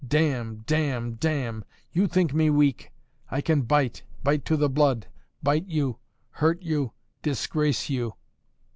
Damn, 0.03 0.63
damn, 0.65 1.13
damn! 1.13 1.63
You 1.93 2.07
think 2.07 2.33
me 2.33 2.49
weak! 2.49 2.89
I 3.29 3.39
can 3.39 3.61
bite, 3.61 4.01
bite 4.23 4.45
to 4.45 4.57
the 4.57 4.67
blood, 4.67 5.05
bite 5.43 5.67
you, 5.67 5.99
hurt 6.39 6.63
you, 6.63 6.93
disgrace 7.21 7.87
you 7.87 8.15